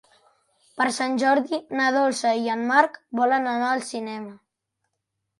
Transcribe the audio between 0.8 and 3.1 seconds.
Sant Jordi na Dolça i en Marc